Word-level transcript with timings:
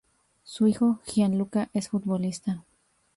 Su 0.43 0.65
hijo, 0.65 0.99
Gianluca, 1.05 1.69
es 1.75 1.89
futbolista. 1.89 2.63